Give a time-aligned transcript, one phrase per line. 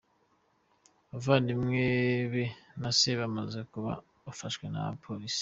[1.09, 1.85] Abavandimwe
[2.31, 2.45] be
[2.81, 3.91] na se bamaze kuba
[4.25, 5.39] bafashwe na Polisi.